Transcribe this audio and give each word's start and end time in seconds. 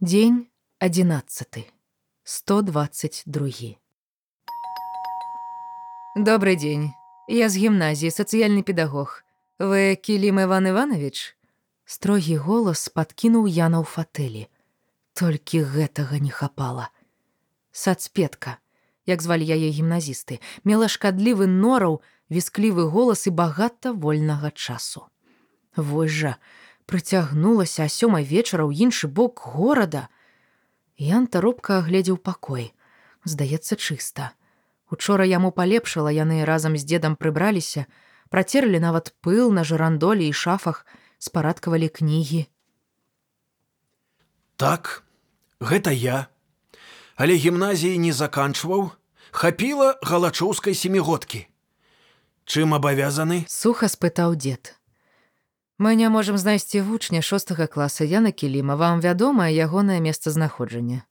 Дзень 0.00 0.46
11. 0.78 1.72
122. 2.22 3.50
Добрый 6.14 6.54
дзень. 6.54 6.94
Я 7.26 7.48
з 7.48 7.56
гімназіі, 7.58 8.14
сацыяльны 8.14 8.62
педагог. 8.62 9.26
Вы 9.58 9.98
Кілім 9.98 10.38
Іван 10.38 10.70
Іванович? 10.70 11.34
Строгі 11.82 12.36
голас 12.36 12.86
падкінуў 12.94 13.50
Яна 13.50 13.82
ў 13.82 13.86
фатэлі. 13.90 14.46
Толькі 15.18 15.66
гэтага 15.66 16.22
не 16.22 16.30
хапала. 16.30 16.94
Сацпетка, 17.74 18.62
як 19.02 19.18
звалі 19.18 19.50
яе 19.50 19.74
гімназісты, 19.74 20.38
мела 20.62 20.86
шкадлівы 20.86 21.50
нораў, 21.50 22.06
вісклівы 22.30 22.86
голас 22.86 23.26
і 23.26 23.34
багата 23.34 23.90
вольнага 23.90 24.54
часу. 24.54 25.10
Вось 25.74 26.14
жа, 26.14 26.38
прыцягнулася 26.88 27.84
а 27.84 27.92
сёмай 27.92 28.24
вечара 28.24 28.64
ў 28.64 28.88
іншы 28.88 29.12
бок 29.12 29.44
горада. 29.44 30.08
Ян 30.96 31.28
таропка 31.28 31.84
агледзеў 31.84 32.16
пакой. 32.16 32.72
Здаецца 33.28 33.76
чыста. 33.76 34.32
Учора 34.88 35.28
яму 35.28 35.52
палепшала 35.52 36.08
яны 36.08 36.48
разам 36.48 36.80
з 36.80 36.88
дзедам 36.88 37.14
прыбраліся, 37.20 37.84
працерлі 38.32 38.80
нават 38.80 39.12
пыл 39.20 39.52
на 39.52 39.68
жырандолі 39.68 40.24
і 40.24 40.32
шафах, 40.32 40.88
спарадкавалі 41.20 41.92
кнігі. 41.92 42.48
Так, 44.56 45.04
гэта 45.60 45.92
я. 45.92 46.32
Але 47.20 47.36
гімназіі 47.36 48.00
не 48.00 48.16
заканчваў, 48.16 48.90
хапіла 49.30 50.00
галачоўскай 50.02 50.74
семігодкі. 50.74 51.44
Чым 52.48 52.72
абавязаны? 52.72 53.44
Суха 53.44 53.92
спытаў 53.92 54.40
дзед. 54.40 54.77
Мы 55.78 55.94
не 55.94 56.08
можам 56.10 56.38
знайсці 56.38 56.80
вучня 56.82 57.22
шостага 57.22 57.66
класа 57.66 58.04
Яна 58.04 58.32
Кіліма, 58.34 58.74
вам 58.74 59.00
вядомае 59.00 59.54
ягонае 59.54 60.02
месцазнаходжанне. 60.02 61.06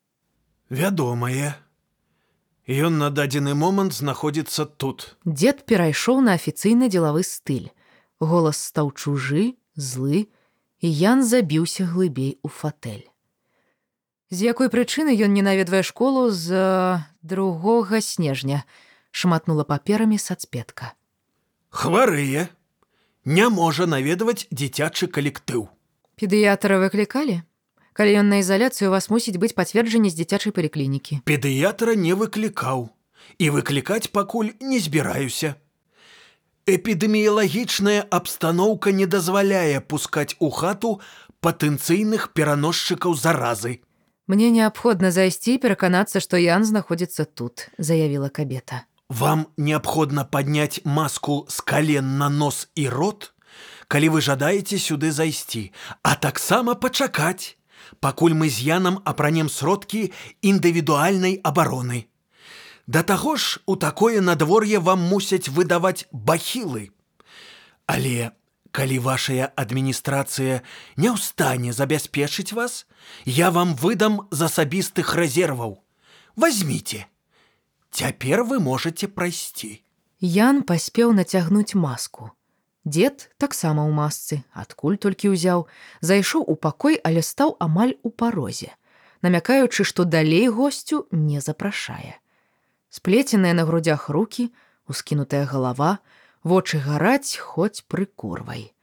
Вядомае. 0.70 1.56
Ён 2.68 3.00
на 3.00 3.08
дадзены 3.08 3.56
момант 3.56 3.96
знаходзіцца 3.96 4.68
тут. 4.68 5.16
Дзед 5.24 5.64
перайшоў 5.64 6.20
на 6.20 6.36
афіцыйны 6.36 6.92
дзелавы 6.92 7.24
стыль. 7.24 7.72
Голас 8.20 8.60
стаў 8.60 8.92
чужы, 8.92 9.56
злы, 9.80 10.28
і 10.84 10.88
Ян 10.92 11.24
забіўся 11.24 11.88
глыбей 11.88 12.36
у 12.44 12.52
фатэль. 12.52 13.08
З 14.36 14.52
якой 14.52 14.68
прычыны 14.68 15.16
ён 15.16 15.32
не 15.32 15.48
наведвае 15.48 15.80
школу 15.80 16.28
з 16.28 17.00
другога 17.24 18.04
снежня, 18.04 18.68
шматнула 19.16 19.64
паперамі 19.64 20.20
сацпетка. 20.20 20.92
Хварые. 21.72 22.52
Не 23.28 23.50
можа 23.52 23.84
наведваць 23.92 24.48
дзіцячы 24.56 25.12
калектыў. 25.12 25.68
Педыятара 26.16 26.80
выклікалі? 26.80 27.44
Калі 27.92 28.12
ён 28.24 28.32
на 28.32 28.40
ізаляцыю 28.40 28.88
у 28.88 28.94
вас 28.96 29.12
мусіць 29.12 29.36
быць 29.36 29.52
пацверджанне 29.52 30.08
з 30.08 30.16
дзіцячай 30.16 30.56
паліклінікі. 30.56 31.20
Педыятра 31.28 32.00
не 32.00 32.16
выклікаў 32.16 32.88
і 33.36 33.50
выклікаць 33.52 34.08
пакуль 34.16 34.56
не 34.64 34.80
збіраюся. 34.80 35.60
Эпідэміялагічная 36.72 38.08
абстаноўка 38.08 38.96
не 38.96 39.12
дазваляе 39.12 39.84
пускаць 39.84 40.40
у 40.40 40.48
хату 40.48 41.04
патэнцыйных 41.44 42.32
пераносчыкаў 42.32 43.12
заразы. 43.12 43.84
Мне 44.32 44.52
неабходна 44.56 45.12
зайсці 45.12 45.60
і 45.60 45.62
пераканацца, 45.68 46.24
што 46.24 46.40
Ян 46.40 46.64
знаходзіцца 46.64 47.28
тут, 47.28 47.68
заявіла 47.76 48.32
кабета. 48.32 48.88
Вам 49.10 49.48
неабходна 49.58 50.26
падняць 50.26 50.82
маску 50.84 51.46
з 51.50 51.62
кален 51.62 52.18
на 52.18 52.30
нос 52.30 52.68
і 52.76 52.90
рот, 52.90 53.34
калі 53.88 54.10
вы 54.16 54.22
жадаеце 54.22 54.80
сюды 54.84 55.12
зайсці, 55.12 55.72
а 56.04 56.16
таксама 56.16 56.76
пачакаць, 56.76 57.56
пакуль 58.04 58.36
мы 58.36 58.50
з 58.52 58.60
янам 58.68 59.00
апранем 59.06 59.48
сродкі 59.50 60.12
індывідуальнай 60.44 61.40
абароны. 61.40 62.08
Да 62.88 63.04
таго 63.04 63.36
ж 63.36 63.60
у 63.66 63.76
такое 63.76 64.22
надвор'е 64.22 64.80
вам 64.80 65.00
мусяць 65.00 65.48
выдаваць 65.48 66.08
бахілы. 66.12 66.92
Але 67.88 68.32
калі 68.72 69.00
вашая 69.00 69.48
адміністрацыя 69.56 70.62
не 71.00 71.10
ў 71.12 71.18
стане 71.18 71.72
забяспечыць 71.72 72.52
вас, 72.52 72.84
я 73.24 73.52
вам 73.52 73.76
выдам 73.76 74.28
з 74.32 74.52
асабістых 74.52 75.16
рэзерваў. 75.16 75.80
Возьмите. 76.36 77.08
Цяпер 77.92 78.44
вы 78.44 78.60
можете 78.60 79.08
прайсці. 79.08 79.82
Ян 80.20 80.62
паспеў 80.64 81.14
нацягнуць 81.14 81.76
маску. 81.76 82.32
Дед 82.86 83.30
таксама 83.38 83.84
ў 83.84 83.92
масцы, 83.92 84.44
адкуль 84.54 84.98
толькі 84.98 85.34
ўзяў, 85.34 85.68
зайшоў 86.02 86.46
у 86.48 86.56
пакой, 86.56 87.00
але 87.04 87.22
стаў 87.22 87.58
амаль 87.60 87.98
у 88.04 88.10
парозе, 88.10 88.72
намякаючы, 89.22 89.84
што 89.84 90.06
далей 90.06 90.48
госцю 90.48 91.06
не 91.12 91.42
запрашае 91.42 92.18
сплеценыя 92.90 93.54
на 93.54 93.66
грудях 93.66 94.10
руки, 94.10 94.52
ускінутая 94.88 95.46
галава, 95.46 96.00
вочы 96.44 96.80
гараць 96.80 97.38
хоць 97.38 97.86
прыкурвай. 97.88 98.74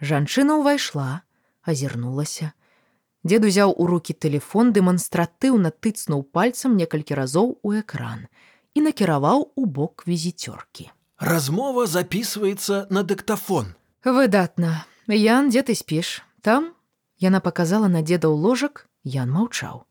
Жанчына 0.00 0.58
ўвайшла, 0.60 1.22
азірнулася. 1.62 2.52
Дед 3.28 3.44
узяў 3.44 3.74
у 3.76 3.84
руки 3.84 4.14
телефон, 4.16 4.72
дэманстратыўна 4.72 5.68
тыцнуў 5.84 6.22
пальцам 6.32 6.80
некалькі 6.80 7.12
разоў 7.18 7.58
у 7.60 7.72
экран 7.76 8.24
і 8.72 8.84
накіраваў 8.88 9.52
у 9.52 9.64
бок 9.66 10.08
візіцёркі. 10.08 10.88
Размова 11.20 11.84
записывается 11.86 12.86
на 12.88 13.02
дыктафон. 13.02 13.74
Выдатна. 14.04 14.86
Ян, 15.08 15.52
дзе 15.52 15.60
ты 15.60 15.76
спіш? 15.76 16.24
Там 16.40 16.72
яна 17.20 17.44
показала 17.44 17.92
на 17.92 18.00
деда 18.00 18.32
ў 18.32 18.40
ложак, 18.40 18.88
Ян 19.04 19.28
маўчаў. 19.36 19.84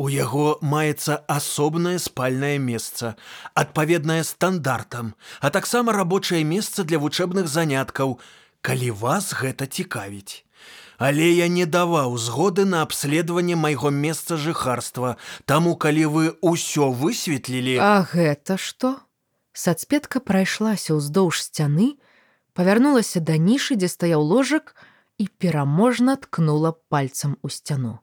У 0.00 0.08
яго 0.08 0.56
маецца 0.62 1.20
асобнае 1.28 1.98
спальнае 2.00 2.56
месца, 2.56 3.16
адпаведнае 3.52 4.24
стандартам, 4.24 5.12
а 5.44 5.50
таксама 5.50 5.92
рабочае 5.92 6.44
месца 6.48 6.84
для 6.84 6.96
вучэбных 6.96 7.44
заняткаў, 7.44 8.20
калі 8.62 8.90
вас 9.04 9.34
гэта 9.36 9.66
цікавіць. 9.66 10.47
Але 10.98 11.30
я 11.30 11.46
не 11.46 11.64
даваў 11.64 12.18
згоды 12.18 12.64
на 12.66 12.82
абследаванне 12.82 13.54
майго 13.54 13.90
месца 13.90 14.36
жыхарства, 14.36 15.16
таму 15.46 15.76
калі 15.78 16.04
вы 16.10 16.24
ўсё 16.42 16.90
высветлілі, 16.90 17.78
А 17.78 18.02
гэта 18.02 18.58
што? 18.58 18.98
Сацпетка 19.54 20.18
прайшлася 20.18 20.98
ўздоўж 20.98 21.38
сцяны, 21.38 21.94
павярнулася 22.50 23.22
да 23.22 23.38
нішы, 23.38 23.78
дзе 23.78 23.86
стаяў 23.86 24.26
ложак 24.26 24.74
і 25.22 25.30
пераможна 25.38 26.18
ткнула 26.18 26.74
пальцам 26.90 27.38
у 27.42 27.48
сцяну. 27.48 28.02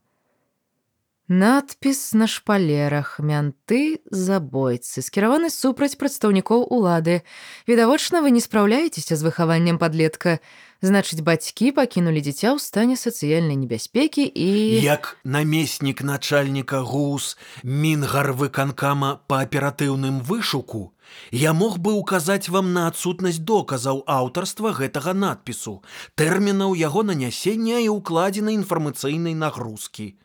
Надпіс 1.27 2.13
на 2.13 2.27
шпалерах 2.29 3.17
мянты 3.17 3.97
забойцы 4.13 5.01
скіраваны 5.01 5.49
супраць 5.49 5.97
прадстаўнікоў 5.97 6.69
улады. 6.69 7.25
Відавочна, 7.65 8.21
вы 8.21 8.29
не 8.29 8.43
спраўляецеся 8.45 9.17
з 9.17 9.25
выхаваннем 9.25 9.81
падлетка. 9.81 10.37
Значыць, 10.83 11.23
бацькі 11.23 11.71
пакінулі 11.71 12.19
дзіця 12.19 12.51
ў 12.51 12.59
стане 12.59 12.99
сацыяльнай 12.99 13.55
небяспекі 13.55 14.27
і 14.27 14.81
як 14.83 15.15
намеснік 15.23 16.03
начальніка 16.03 16.83
гус 16.83 17.37
мінгарвы 17.63 18.51
канкама 18.51 19.23
па 19.31 19.39
аператыўным 19.47 20.19
вышуку, 20.19 20.91
я 21.31 21.55
мог 21.55 21.79
бы 21.79 21.95
ўказаць 21.95 22.51
вам 22.51 22.75
на 22.75 22.91
адсутнасць 22.91 23.39
доказаў 23.39 24.03
аўтарства 24.03 24.75
гэтага 24.75 25.15
надпісу, 25.15 25.79
тэрмінаў 26.19 26.75
яго 26.75 27.07
нанясення 27.07 27.79
і 27.79 27.89
ўкладзенай 27.95 28.59
інфармацыйнай 28.59 29.33
нагрузкі 29.33 30.15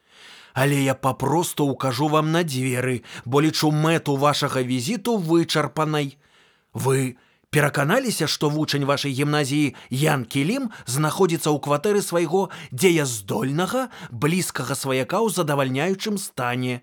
але 0.52 0.82
я 0.82 0.94
папросту 0.94 1.64
укажу 1.64 2.08
вам 2.08 2.32
на 2.32 2.42
дзверы, 2.42 3.02
бо 3.24 3.40
лічу 3.40 3.70
мэту 3.70 4.16
вашага 4.16 4.62
візіту 4.62 5.16
вычарпанай. 5.16 6.18
Вы 6.74 7.16
пераканаліся, 7.50 8.26
што 8.26 8.48
вучань 8.50 8.86
вашай 8.86 9.12
гімназіі 9.12 9.74
Ян 9.90 10.24
Кілім 10.24 10.70
знаходзіцца 10.86 11.50
ў 11.50 11.58
кватэры 11.58 12.02
свайго 12.02 12.48
дзеяздольнага, 12.70 13.90
блізкага 14.10 14.74
сваяка 14.78 15.18
ў 15.20 15.34
задавальняючым 15.34 16.18
стане. 16.18 16.82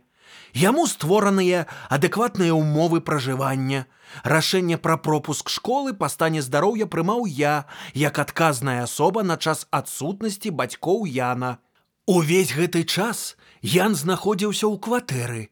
Яму 0.53 0.87
створаныя 0.87 1.67
адэкватныя 1.89 2.51
ўмовы 2.51 2.99
пражывання. 2.99 3.87
Рашэнне 4.23 4.77
пра 4.79 4.97
пропуск 4.97 5.51
школы 5.51 5.93
па 5.93 6.09
стане 6.11 6.41
здароўя 6.41 6.87
прымаў 6.87 7.27
я, 7.27 7.67
як 7.93 8.19
адказная 8.19 8.83
асоба 8.83 9.23
на 9.23 9.37
час 9.37 9.67
адсутнасці 9.71 10.51
бацькоў 10.51 11.05
Яна. 11.07 11.59
Увесь 12.07 12.55
гэты 12.55 12.83
час 12.83 13.35
Ян 13.61 13.95
знаходзіўся 13.95 14.67
ў 14.67 14.75
кватэры. 14.79 15.43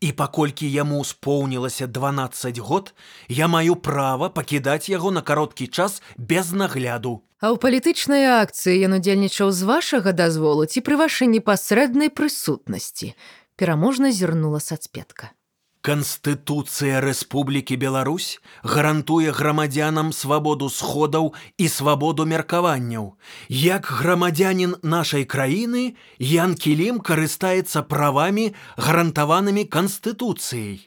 І 0.00 0.12
паколькі 0.12 0.68
яму 0.70 1.04
споўнілася 1.04 1.86
12 1.86 2.58
год, 2.58 2.94
я 3.28 3.48
маю 3.48 3.76
права 3.76 4.28
пакідаць 4.28 4.88
яго 4.88 5.10
на 5.10 5.22
кароткі 5.22 5.66
час 5.66 6.02
без 6.16 6.52
нагляду. 6.52 7.22
А 7.40 7.50
ў 7.52 7.56
палітычнай 7.56 8.28
акцыі 8.36 8.84
ён 8.84 9.00
удзельнічаў 9.00 9.48
з 9.48 9.64
вашага 9.64 10.12
дазволу 10.12 10.68
ці 10.68 10.84
пры 10.84 11.00
вашай 11.00 11.30
непасрэднай 11.32 12.12
прысутнасці. 12.12 13.16
Пераможна 13.56 14.12
зірнула 14.12 14.60
сацпетка. 14.60 15.32
Канстытуцыя 15.80 17.00
Рэспублікі 17.00 17.76
Беларусь 17.80 18.36
гарантуе 18.62 19.32
грамадзянам 19.32 20.12
свабоду 20.12 20.68
сходаў 20.68 21.32
і 21.56 21.68
свабоду 21.72 22.26
меркаванняў. 22.28 23.16
Як 23.48 23.88
грамадзянін 23.88 24.76
нашай 24.82 25.24
краіны 25.24 25.96
Ян 26.18 26.52
Кілім 26.52 27.00
карыстаецца 27.00 27.80
правамі, 27.88 28.52
гарантаванымі 28.76 29.64
канстытуцыяй. 29.64 30.84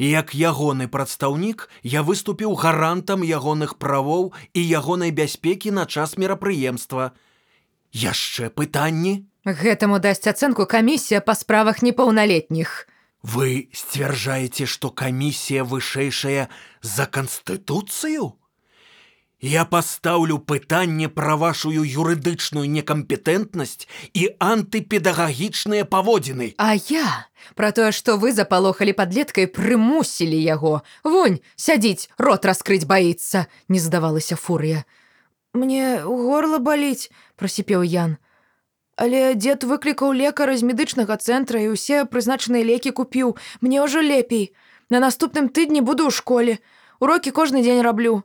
І 0.00 0.04
як 0.08 0.32
ягоны 0.32 0.88
прадстаўнік 0.88 1.68
я 1.84 2.00
выступіў 2.00 2.56
гарантам 2.56 3.20
ягоных 3.20 3.76
правоў 3.76 4.32
і 4.56 4.60
ягонай 4.64 5.12
бяспекі 5.12 5.76
на 5.76 5.84
час 5.84 6.16
мерапрыемства. 6.16 7.12
Яшчэ 7.92 8.48
пытанні? 8.48 9.28
Гэтаму 9.44 10.00
дасць 10.00 10.24
ацэнку 10.24 10.64
камісія 10.64 11.20
па 11.20 11.36
справах 11.36 11.84
непаўналетніх. 11.84 12.88
Вы 13.22 13.70
сцвярджаеце, 13.72 14.66
што 14.66 14.90
камісія 14.90 15.62
вышэйшая 15.62 16.48
за 16.82 17.06
канстытуцыю? 17.06 18.34
Я 19.42 19.64
пастаўлю 19.64 20.38
пытанне 20.38 21.08
пра 21.10 21.34
вашую 21.34 21.82
юрыдычную 21.82 22.62
некампетэнтнасць 22.70 23.86
і 24.14 24.28
антыпедагагічныя 24.38 25.82
паводзіны. 25.82 26.54
А 26.58 26.74
я 26.74 27.26
пра 27.58 27.70
тое, 27.74 27.90
што 27.90 28.18
вы 28.22 28.30
запалохалі 28.34 28.94
падлеткай, 28.94 29.50
прымусілі 29.50 30.38
яго. 30.38 30.82
Вунь, 31.02 31.42
сядзіць, 31.56 32.06
рот 32.18 32.46
раскрыць 32.46 32.86
баіцца, 32.86 33.46
не 33.66 33.82
здавалася 33.82 34.38
фурыя. 34.38 34.86
Мне 35.54 36.06
ў 36.06 36.14
горла 36.30 36.62
баліць, 36.62 37.10
прасіпеў 37.34 37.82
Ян. 37.82 38.22
Але 38.96 39.34
дзед 39.34 39.64
выклікаў 39.64 40.12
лекара 40.12 40.56
з 40.56 40.68
медычнага 40.68 41.16
цэнтра 41.16 41.64
і 41.64 41.72
ўсе 41.72 42.04
прызначаныя 42.04 42.64
лекі 42.64 42.92
купіў. 42.92 43.36
Мне 43.60 43.80
ўжо 43.80 44.04
лепей. 44.04 44.52
На 44.92 45.00
наступным 45.00 45.48
тыдні 45.48 45.80
буду 45.80 46.08
ў 46.08 46.12
школе. 46.12 46.60
Урокі 47.00 47.32
кожны 47.32 47.64
дзень 47.64 47.80
раблю. 47.80 48.22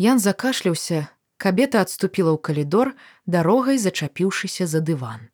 Ян 0.00 0.18
закашляўся. 0.18 1.12
Кабета 1.36 1.84
адступіла 1.84 2.32
ў 2.32 2.40
калідор, 2.40 2.96
дарогай 3.28 3.76
зачапіўшыся 3.76 4.64
за 4.64 4.80
дыван. 4.80 5.28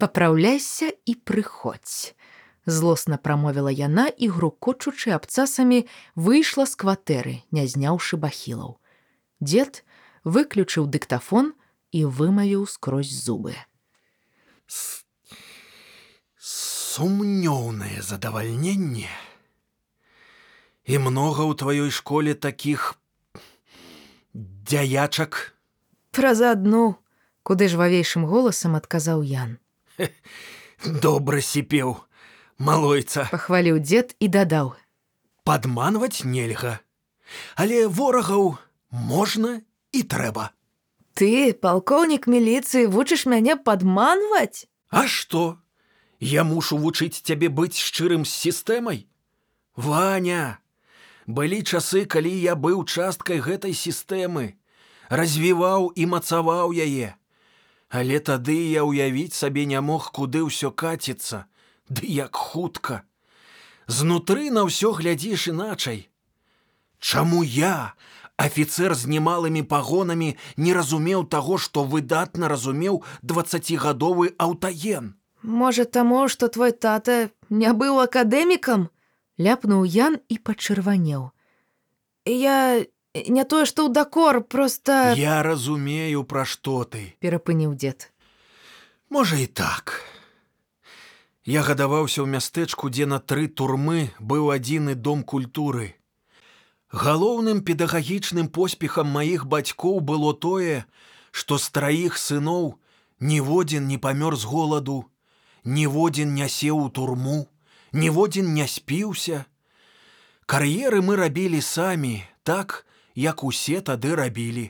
Папраўляйся 0.00 0.88
і 1.04 1.12
прыходзь. 1.20 2.16
Злосна 2.64 3.18
прамовіла 3.18 3.68
яна 3.68 4.06
і 4.08 4.32
грукочучы 4.32 5.12
абцасамі 5.12 5.84
выйшла 6.16 6.64
з 6.64 6.74
кватэры, 6.80 7.34
не 7.52 7.68
зняўшы 7.68 8.16
бахілаў. 8.16 8.80
Дзед 9.44 9.84
выключыў 10.24 10.88
дыктафон 10.88 11.52
і 11.92 12.06
вымавіў 12.08 12.64
скрозь 12.70 13.12
зубы. 13.12 13.52
Сумнёўнае 16.38 18.02
задавальненне. 18.02 19.10
І 20.84 20.98
многа 20.98 21.46
ў 21.46 21.52
тваёй 21.56 21.90
школе 21.90 22.34
такіх 22.34 22.98
дзяячак. 24.34 25.56
Праз 26.12 26.42
адну, 26.42 26.98
куды 27.42 27.68
жвавейшым 27.72 28.26
голасам 28.26 28.76
адказаў 28.76 29.22
Ян. 29.22 29.58
Добра 30.84 31.40
сіпеў, 31.40 31.96
малойца, 32.58 33.28
Пахваліў 33.30 33.78
дзед 33.80 34.16
і 34.18 34.28
дадаў: 34.28 34.74
падманваць 35.46 36.26
нельга. 36.26 36.80
Але 37.56 37.86
ворагаў 37.86 38.58
можна 38.90 39.62
і 39.92 40.02
трэба. 40.02 40.50
Ты, 41.14 41.52
палкоўнік 41.52 42.26
міліцыі, 42.26 42.88
вучыш 42.88 43.26
мяне 43.26 43.56
падманваць? 43.56 44.68
А 44.88 45.06
што? 45.06 45.58
Я 46.20 46.44
мушу 46.44 46.78
вучыць 46.78 47.20
цябе 47.20 47.48
быць 47.48 47.76
шчырым 47.76 48.24
з 48.24 48.32
сістэмай. 48.32 49.06
Ваня, 49.76 50.58
былі 51.26 51.62
часы, 51.62 52.04
калі 52.06 52.32
я 52.32 52.54
быў 52.56 52.84
часткай 52.84 53.40
гэтай 53.44 53.76
сістэмы, 53.76 54.56
развіваў 55.08 55.92
і 55.96 56.06
мацаваў 56.06 56.72
яе. 56.72 57.16
Але 57.92 58.20
тады 58.20 58.56
я 58.72 58.84
ўявіць 58.88 59.36
сабе 59.36 59.66
не 59.68 59.80
мог, 59.80 60.12
куды 60.16 60.44
ўсё 60.48 60.72
каціцца, 60.72 61.44
Ды 61.92 62.08
як 62.08 62.36
хутка. 62.36 63.02
Знутры 63.86 64.48
на 64.48 64.64
ўсё 64.64 64.96
глядзіш 64.96 65.52
іначай. 65.52 66.08
Чаму 67.02 67.42
я, 67.42 67.92
Афіцэр 68.36 68.94
з 68.94 69.06
немалымі 69.06 69.62
пагонамі 69.62 70.36
не 70.56 70.72
разумеў 70.74 71.24
таго, 71.28 71.58
што 71.58 71.84
выдатна 71.84 72.48
разумеў 72.48 73.02
дваццацігадовы 73.22 74.34
аўтаен. 74.38 75.14
Можа 75.42 75.84
таму, 75.84 76.28
што 76.28 76.48
твой 76.48 76.72
тата 76.72 77.30
не 77.50 77.70
быў 77.72 78.00
акадэмікам, 78.02 78.88
ляпнуў 79.38 79.84
Ян 79.84 80.18
і 80.28 80.38
пачырванеў. 80.38 81.30
Я 82.24 82.86
не 83.14 83.44
тое, 83.44 83.66
што 83.66 83.86
ў 83.86 83.92
дакор, 83.92 84.40
проста 84.46 85.12
Я 85.18 85.42
разумею, 85.42 86.24
пра 86.24 86.44
што 86.46 86.84
ты. 86.84 87.14
перапыніў 87.20 87.74
дзед. 87.74 88.12
Можа 89.10 89.36
і 89.36 89.46
так. 89.46 90.00
Я 91.44 91.62
гадаваўся 91.66 92.22
ў 92.22 92.30
мястэчку, 92.30 92.88
дзе 92.88 93.04
на 93.06 93.18
тры 93.18 93.48
турмы 93.50 94.14
быў 94.22 94.54
адзіны 94.54 94.94
дом 94.94 95.22
культуры. 95.26 95.98
Галоўным 96.92 97.64
педагагічным 97.64 98.48
поспехам 98.52 99.08
маіх 99.08 99.46
бацькоў 99.48 100.00
было 100.04 100.34
тое, 100.36 100.84
што 101.30 101.56
з 101.56 101.70
траіх 101.72 102.18
сыноў 102.20 102.76
ніводзін 103.18 103.88
не 103.88 103.96
памёр 103.96 104.36
з 104.36 104.44
голаду, 104.44 105.08
ніводзін 105.64 106.34
не 106.36 106.48
сеў 106.52 106.84
у 106.84 106.90
турму, 106.90 107.48
ніводзін 107.96 108.52
не 108.52 108.68
спіўся. 108.68 109.46
Кар'еры 110.44 111.00
мы 111.00 111.16
рабілі 111.16 111.64
самі, 111.64 112.28
так, 112.42 112.84
як 113.16 113.42
усе 113.42 113.80
тады 113.80 114.12
рабілі. 114.12 114.68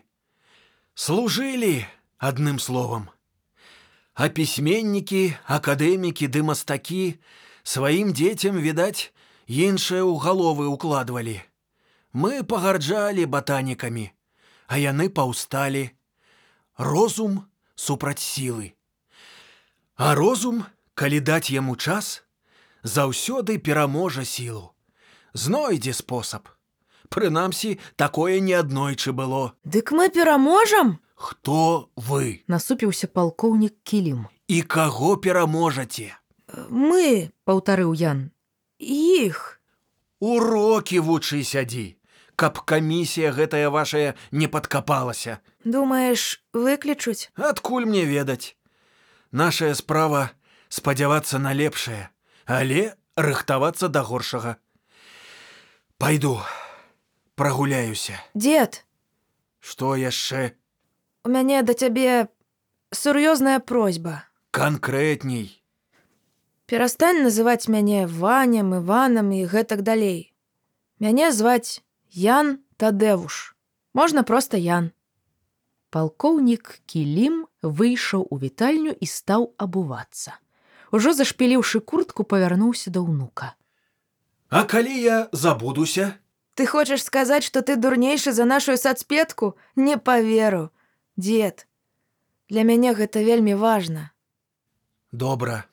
Служылі 0.94 1.86
адным 2.22 2.62
словам. 2.62 3.10
А 4.14 4.28
пісьменнікі, 4.28 5.34
акадэмікі 5.50 6.30
ды 6.30 6.46
мастакі 6.46 7.18
сваім 7.66 8.14
дзецям, 8.14 8.62
відаць, 8.62 9.10
іншае 9.50 10.06
ў 10.06 10.22
галовы 10.22 10.70
ўкладвалі. 10.70 11.42
Мы 12.12 12.42
пагарджалі 12.44 13.24
батанікамі, 13.26 14.10
а 14.68 14.78
яны 14.78 15.08
паўсталі. 15.08 15.90
Розум 16.76 17.44
супраць 17.74 18.20
сілы. 18.20 18.72
А 19.96 20.14
розум, 20.14 20.64
калі 20.94 21.20
даць 21.20 21.50
яму 21.50 21.76
час, 21.76 22.22
заўсёды 22.82 23.58
пераможа 23.58 24.24
сілу. 24.24 24.72
Знойдзе 25.32 25.92
спосаб. 25.92 26.48
Прынамсі, 27.08 27.78
такое 27.96 28.40
неаднойчы 28.40 29.12
было. 29.12 29.52
Дык 29.64 29.92
мы 29.92 30.08
пераможам? 30.08 30.98
Хто 31.14 31.88
вы 31.96 32.42
насупіўся 32.48 33.06
палкоўнік 33.06 33.74
кілім. 33.84 34.26
і 34.48 34.62
каго 34.62 35.16
пераможаце? 35.16 36.12
Мы, 36.68 37.30
паўтарыў 37.44 37.94
Ян, 37.94 38.30
іх. 38.78 39.60
Урокі 40.20 40.98
вучы 41.00 41.44
сядзі, 41.44 41.96
каб 42.42 42.58
камісія 42.66 43.30
гэтая 43.30 43.70
вашая 43.70 44.14
не 44.34 44.48
падкапалася. 44.50 45.38
Думаеш, 45.64 46.42
выключуць? 46.52 47.30
Адкуль 47.38 47.86
мне 47.86 48.02
ведаць? 48.02 48.56
Нашая 49.30 49.74
справа 49.78 50.30
спадзявацца 50.68 51.38
на 51.38 51.52
лепшае, 51.54 52.10
але 52.46 52.98
рыхтавацца 53.14 53.86
да 53.88 54.02
горшага. 54.02 54.56
Пайду, 56.02 56.40
прагуляюся. 57.38 58.18
Дзед, 58.34 58.82
Што 59.62 59.94
яшчэ 59.94 60.58
у 61.22 61.30
мяне 61.30 61.62
да 61.62 61.78
цябе 61.78 62.26
сур'ёзная 62.90 63.60
просьба. 63.62 64.26
канкрэтней? 64.50 65.62
Перастань 66.66 67.22
называць 67.22 67.68
мяне 67.70 68.06
ваням, 68.10 68.74
Іванам 68.74 69.30
і 69.30 69.46
гэтак 69.46 69.86
далей. 69.86 70.34
Мяне 70.98 71.30
зваць 71.30 71.86
Ян 72.12 72.60
Тадэвуш. 72.76 73.56
Можна 73.94 74.22
проста 74.22 74.60
Ян. 74.60 74.92
Палкоўнік 75.88 76.84
Кілім 76.84 77.48
выйшаў 77.64 78.28
у 78.28 78.36
вітальню 78.36 78.92
і 78.92 79.06
стаў 79.08 79.56
абувацца. 79.56 80.36
Ужо 80.92 81.16
зашпіліўшы 81.16 81.80
куртку, 81.80 82.24
павярнуўся 82.28 82.92
да 82.92 83.00
ўнука. 83.00 83.56
А 84.52 84.64
калі 84.68 84.92
я 84.92 85.28
забудуся? 85.32 86.20
Ты 86.52 86.68
хочаш 86.68 87.00
сказаць, 87.00 87.48
што 87.48 87.64
ты 87.64 87.80
дурнейшы 87.80 88.32
за 88.36 88.44
нашу 88.44 88.76
сацпетку, 88.76 89.56
не 89.76 89.96
паверу. 89.96 90.68
Дзед, 91.16 91.66
для 92.52 92.62
мяне 92.68 92.92
гэта 92.92 93.24
вельмі 93.24 93.56
важна. 93.56 94.12
Добра. 95.12 95.64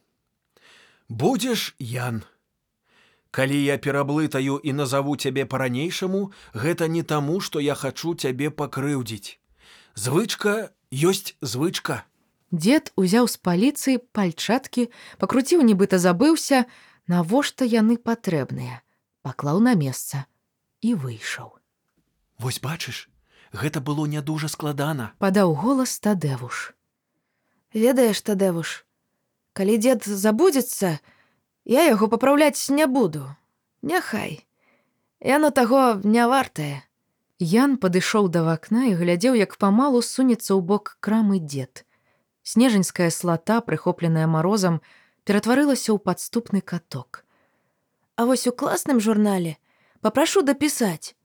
Будзеш 1.09 1.75
Ян. 1.79 2.23
Калі 3.31 3.57
я 3.61 3.77
пераблытаю 3.77 4.57
і 4.57 4.73
назаву 4.73 5.15
цябе 5.15 5.45
па-ранейшаму, 5.45 6.33
гэта 6.53 6.87
не 6.89 7.03
таму, 7.03 7.39
што 7.39 7.59
я 7.61 7.75
хачу 7.77 8.15
цябе 8.15 8.49
пакрыўдзіць. 8.49 9.37
Звычка 9.95 10.73
ёсць 10.89 11.37
звычка. 11.41 12.05
Дзед 12.49 12.89
узяў 12.97 13.29
з 13.29 13.37
паліцыі 13.37 14.01
пальчаткі, 14.17 14.89
пакруціў, 15.21 15.61
нібыта 15.61 16.01
забыўся, 16.01 16.65
Навошта 17.09 17.65
яны 17.65 17.97
патрэбныя, 17.97 18.85
паклаў 19.25 19.57
на 19.65 19.73
месца 19.73 20.29
і 20.85 20.93
выйшаў. 20.93 21.57
Вось 22.37 22.61
бачыш, 22.61 23.09
гэта 23.49 23.81
было 23.81 24.05
не 24.05 24.21
дужа 24.21 24.45
складана. 24.47 25.17
Падаў 25.17 25.57
голас 25.57 25.97
тадэвуш. 25.97 26.77
Ведаеш, 27.73 28.21
тадэвуш, 28.21 28.85
калі 29.57 29.81
дзед 29.81 30.05
забудзецца, 30.05 31.01
я 31.65 31.83
яго 31.87 32.07
папраўляць 32.07 32.69
не 32.69 32.87
буду. 32.87 33.25
Няхай. 33.81 34.45
Яно 35.19 35.51
таго 35.51 35.99
не 36.03 36.27
вартае. 36.27 36.83
Ян 37.39 37.77
падышоў 37.77 38.27
да 38.27 38.43
вакна 38.43 38.91
і 38.91 38.95
глядзеў, 38.99 39.35
як 39.39 39.55
памалу 39.55 40.01
сунецца 40.03 40.55
ў 40.55 40.59
бок 40.59 40.97
крамы 40.99 41.39
дзед. 41.39 41.85
Снежаньская 42.43 43.09
слата, 43.09 43.61
прыхопленая 43.61 44.27
марозам, 44.27 44.81
ператварылася 45.23 45.95
ў 45.95 46.03
падступны 46.03 46.59
каток. 46.59 47.23
А 48.19 48.25
вось 48.25 48.47
у 48.47 48.51
класным 48.51 48.99
журнале 48.99 49.55
папрашу 50.01 50.43
дапісаць. 50.43 51.15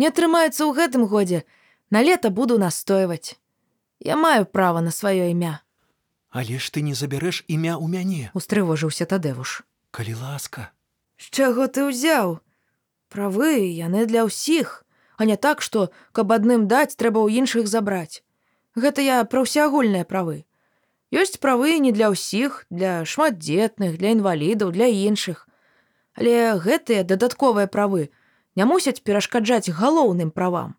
Не 0.00 0.08
атрымаецца 0.08 0.64
ў 0.64 0.72
гэтым 0.72 1.04
годзе, 1.04 1.44
на 1.92 2.00
лета 2.00 2.30
буду 2.32 2.56
настойваць. 2.56 3.36
Я 4.00 4.16
маю 4.16 4.48
права 4.48 4.80
на 4.80 4.88
сваё 4.88 5.28
імя. 5.28 5.60
Але 6.30 6.56
ж 6.56 6.72
ты 6.72 6.80
не 6.80 6.96
забярэш 6.96 7.44
імя 7.48 7.76
ў 7.76 7.84
мяне, 7.84 8.32
Устрывожыўся 8.32 9.04
тадэвуш. 9.04 9.60
Калі 9.90 10.14
ласка. 10.14 10.70
З 11.20 11.26
чаго 11.30 11.66
ты 11.66 11.84
ўзяў? 11.90 12.38
Правы 13.10 13.66
яны 13.74 14.06
для 14.06 14.24
ўсіх, 14.24 14.86
а 15.20 15.26
не 15.28 15.36
так, 15.36 15.60
што 15.60 15.90
каб 16.16 16.32
адным 16.32 16.64
даць, 16.70 16.96
трэба 16.96 17.20
ў 17.20 17.42
іншых 17.42 17.66
забраць. 17.68 18.22
Гэта 18.78 19.02
я 19.02 19.18
пра 19.26 19.42
ўсеагульныя 19.44 20.06
правы. 20.06 20.46
Ёсць 21.10 21.42
правы 21.42 21.76
не 21.82 21.90
для 21.90 22.14
ўсіх, 22.14 22.64
для 22.70 23.04
шматдзетных, 23.04 23.98
для 23.98 24.14
інвалідаў, 24.14 24.70
для 24.70 24.86
іншых. 24.86 25.50
Але 26.14 26.54
гэтыя 26.54 27.02
дадатковыя 27.02 27.66
правы 27.66 28.14
не 28.54 28.64
мусяць 28.64 29.02
перашкаджаць 29.02 29.74
галоўным 29.74 30.30
правам. 30.30 30.78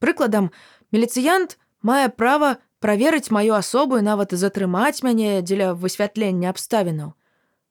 Прыкладам, 0.00 0.50
міліцыянт 0.90 1.58
мае 1.82 2.08
права 2.08 2.56
праверыць 2.80 3.30
маю 3.30 3.54
асобу 3.60 3.98
і 3.98 4.06
нават 4.08 4.32
затрымаць 4.32 5.04
мяне 5.04 5.42
дзеля 5.42 5.74
высвятлення 5.74 6.48
абставінаў. 6.48 7.12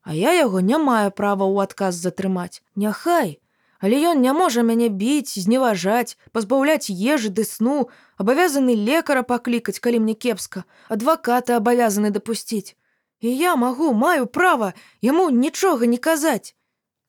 А 0.08 0.14
я 0.16 0.32
яго 0.32 0.62
не 0.64 0.78
маю 0.80 1.12
права 1.12 1.44
ў 1.44 1.68
адказ 1.68 2.00
затрымаць. 2.00 2.64
Няхай, 2.80 3.44
але 3.84 4.00
ён 4.08 4.24
не 4.24 4.32
можа 4.32 4.64
мяне 4.64 4.88
біць, 4.88 5.36
зневажаць, 5.36 6.16
пазбаўляць 6.32 6.88
ежы 6.88 7.28
ды 7.28 7.44
сну, 7.44 7.92
абавязаны 8.16 8.72
лекара 8.72 9.28
паклікаць, 9.28 9.84
калі 9.84 10.00
мне 10.08 10.16
кепска, 10.16 10.64
адваката 10.88 11.60
абавязаны 11.60 12.14
дапусціць. 12.16 12.80
І 13.20 13.36
я 13.36 13.58
магу, 13.60 13.92
маю 13.92 14.32
права 14.32 14.72
яму 15.02 15.28
нічога 15.28 15.92
не 15.92 16.00
казаць. 16.00 16.56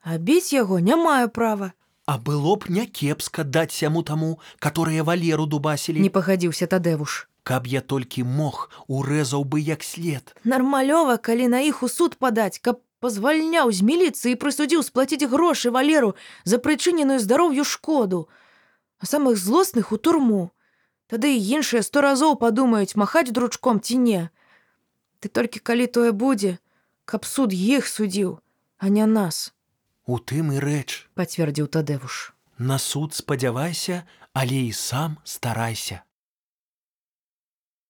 А 0.02 0.18
біць 0.18 0.50
яго 0.50 0.82
не 0.82 0.98
маю 0.98 1.30
права. 1.30 1.70
А 2.02 2.18
было 2.18 2.56
б 2.56 2.66
не 2.66 2.86
кепска 2.86 3.44
даць 3.44 3.78
сяму 3.78 4.02
таму, 4.02 4.40
каторыя 4.58 5.06
валеру 5.06 5.46
дубасілі. 5.46 6.02
Не 6.02 6.10
пагадзіўся 6.10 6.66
тадэвуш. 6.66 7.28
Каб 7.46 7.70
я 7.70 7.80
толькі 7.80 8.26
мог, 8.26 8.68
урэзаў 8.88 9.44
бы 9.44 9.60
як 9.60 9.86
след. 9.86 10.34
Нармалёва, 10.44 11.16
калі 11.16 11.48
на 11.48 11.60
іх 11.64 11.82
у 11.86 11.88
суд 11.88 12.16
падаць, 12.16 12.58
каб 12.58 12.80
пазвальняў 13.00 13.70
з 13.72 13.82
міліцыі 13.82 14.34
і 14.34 14.40
прысудзіў 14.42 14.82
сплаціць 14.82 15.28
грошы 15.30 15.70
валеру 15.70 16.14
за 16.44 16.58
прычыненую 16.58 17.18
здароўю 17.18 17.64
шкоду. 17.64 18.28
А 18.98 19.06
самых 19.06 19.38
злосных 19.38 19.92
у 19.92 19.96
турму. 19.96 20.50
Тады 21.06 21.32
і 21.36 21.40
іншыя 21.40 21.82
сто 21.82 22.02
разоў 22.02 22.36
падумаюць 22.36 22.98
махаць 22.98 23.30
дручком 23.30 23.80
ці 23.80 23.98
не. 24.02 24.22
Ты 25.20 25.28
толькі 25.28 25.62
калі 25.62 25.86
тое 25.86 26.10
будзе, 26.12 26.58
каб 27.04 27.24
суд 27.24 27.54
іх 27.54 27.86
судзіў, 27.88 28.38
а 28.78 28.88
не 28.88 29.06
нас. 29.06 29.54
У 30.04 30.18
тым 30.18 30.52
і 30.52 30.58
рэч. 30.58 31.06
пацвердзіў 31.14 31.66
тадэвуш. 31.68 32.34
На 32.58 32.78
суд 32.78 33.14
спадзявайся, 33.14 34.02
але 34.32 34.66
і 34.68 34.72
сам 34.72 35.18
старайся. 35.24 36.02